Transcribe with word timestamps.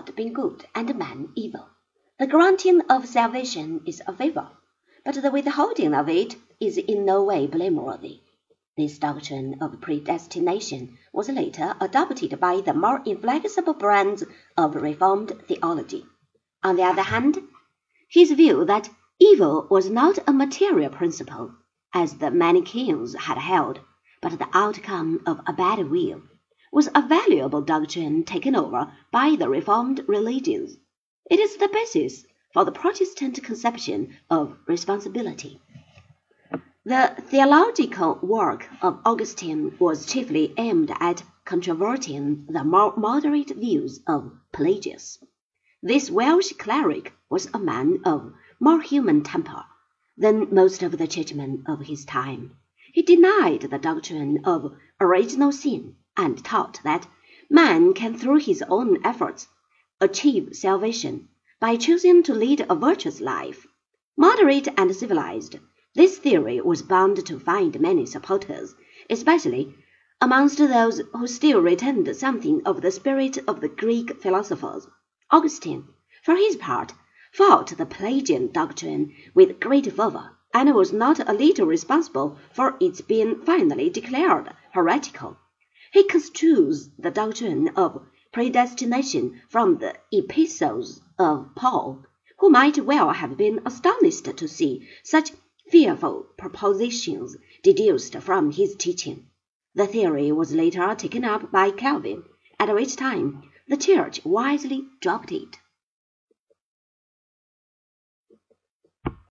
God 0.00 0.16
being 0.16 0.32
good 0.32 0.64
and 0.74 0.96
man 0.96 1.28
evil. 1.34 1.68
The 2.18 2.26
granting 2.26 2.80
of 2.88 3.06
salvation 3.06 3.82
is 3.84 4.00
a 4.06 4.16
favor, 4.16 4.48
but 5.04 5.20
the 5.20 5.30
withholding 5.30 5.92
of 5.92 6.08
it 6.08 6.36
is 6.58 6.78
in 6.78 7.04
no 7.04 7.22
way 7.22 7.46
blameworthy. 7.46 8.20
This 8.78 8.98
doctrine 8.98 9.58
of 9.60 9.78
predestination 9.82 10.96
was 11.12 11.28
later 11.28 11.76
adopted 11.82 12.40
by 12.40 12.62
the 12.62 12.72
more 12.72 13.02
inflexible 13.04 13.74
brands 13.74 14.24
of 14.56 14.74
Reformed 14.74 15.32
theology. 15.46 16.06
On 16.62 16.76
the 16.76 16.84
other 16.84 17.02
hand, 17.02 17.36
his 18.08 18.32
view 18.32 18.64
that 18.64 18.88
evil 19.18 19.66
was 19.70 19.90
not 19.90 20.18
a 20.26 20.32
material 20.32 20.88
principle, 20.88 21.56
as 21.92 22.16
the 22.16 22.30
Manichaeans 22.30 23.14
had 23.14 23.36
held, 23.36 23.80
but 24.22 24.38
the 24.38 24.48
outcome 24.54 25.20
of 25.26 25.42
a 25.46 25.52
bad 25.52 25.90
will, 25.90 26.22
was 26.72 26.88
a 26.94 27.02
valuable 27.02 27.60
doctrine 27.60 28.22
taken 28.22 28.54
over 28.54 28.92
by 29.10 29.34
the 29.36 29.48
Reformed 29.48 30.04
religions. 30.06 30.76
It 31.28 31.40
is 31.40 31.56
the 31.56 31.68
basis 31.68 32.24
for 32.52 32.64
the 32.64 32.70
Protestant 32.72 33.42
conception 33.42 34.16
of 34.30 34.56
responsibility. 34.66 35.60
The 36.84 37.14
theological 37.26 38.20
work 38.22 38.68
of 38.82 39.00
Augustine 39.04 39.76
was 39.78 40.06
chiefly 40.06 40.54
aimed 40.56 40.92
at 41.00 41.24
controverting 41.44 42.46
the 42.48 42.62
more 42.62 42.96
moderate 42.96 43.50
views 43.50 44.00
of 44.06 44.32
Pelagius. 44.52 45.18
This 45.82 46.10
Welsh 46.10 46.52
cleric 46.52 47.12
was 47.28 47.48
a 47.52 47.58
man 47.58 48.00
of 48.04 48.32
more 48.60 48.80
human 48.80 49.22
temper 49.24 49.64
than 50.16 50.54
most 50.54 50.82
of 50.84 50.98
the 50.98 51.08
churchmen 51.08 51.64
of 51.66 51.80
his 51.80 52.04
time. 52.04 52.56
He 52.92 53.02
denied 53.02 53.62
the 53.62 53.78
doctrine 53.78 54.44
of 54.44 54.72
original 55.00 55.50
sin 55.52 55.96
and 56.16 56.44
taught 56.44 56.80
that 56.82 57.06
man 57.48 57.94
can 57.94 58.16
through 58.16 58.38
his 58.38 58.62
own 58.68 58.98
efforts 59.04 59.46
achieve 60.00 60.56
salvation 60.56 61.28
by 61.60 61.76
choosing 61.76 62.22
to 62.22 62.34
lead 62.34 62.66
a 62.68 62.74
virtuous 62.74 63.20
life. 63.20 63.66
Moderate 64.16 64.68
and 64.76 64.94
civilized, 64.94 65.56
this 65.94 66.18
theory 66.18 66.60
was 66.60 66.82
bound 66.82 67.24
to 67.26 67.38
find 67.38 67.80
many 67.80 68.06
supporters, 68.06 68.74
especially 69.08 69.74
amongst 70.20 70.58
those 70.58 71.00
who 71.12 71.26
still 71.26 71.60
retained 71.60 72.14
something 72.16 72.60
of 72.64 72.80
the 72.80 72.90
spirit 72.90 73.38
of 73.48 73.60
the 73.60 73.68
Greek 73.68 74.20
philosophers. 74.22 74.86
Augustine, 75.30 75.86
for 76.22 76.36
his 76.36 76.56
part, 76.56 76.92
fought 77.32 77.68
the 77.68 77.86
Pelagian 77.86 78.50
doctrine 78.52 79.14
with 79.34 79.60
great 79.60 79.92
fervor, 79.92 80.30
and 80.52 80.74
was 80.74 80.92
not 80.92 81.20
a 81.28 81.32
little 81.32 81.66
responsible 81.66 82.36
for 82.52 82.76
its 82.80 83.00
being 83.00 83.40
finally 83.42 83.88
declared 83.88 84.52
heretical. 84.72 85.36
He 85.92 86.04
construes 86.04 86.88
the 87.00 87.10
doctrine 87.10 87.66
of 87.74 88.06
predestination 88.30 89.40
from 89.48 89.78
the 89.78 89.96
epistles 90.12 91.00
of 91.18 91.52
Paul, 91.56 92.04
who 92.38 92.48
might 92.48 92.78
well 92.78 93.10
have 93.10 93.36
been 93.36 93.60
astonished 93.66 94.24
to 94.36 94.46
see 94.46 94.86
such 95.02 95.32
fearful 95.68 96.26
propositions 96.38 97.36
deduced 97.64 98.14
from 98.18 98.52
his 98.52 98.76
teaching. 98.76 99.26
The 99.74 99.88
theory 99.88 100.30
was 100.30 100.52
later 100.54 100.94
taken 100.94 101.24
up 101.24 101.50
by 101.50 101.72
Calvin, 101.72 102.22
at 102.60 102.72
which 102.72 102.94
time 102.94 103.42
the 103.66 103.76
Church 103.76 104.24
wisely 104.24 104.86
dropped 105.00 105.32
it. 105.32 105.56